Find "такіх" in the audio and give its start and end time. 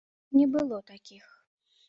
0.91-1.31